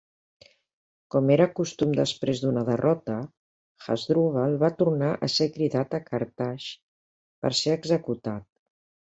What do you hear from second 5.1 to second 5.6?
a ser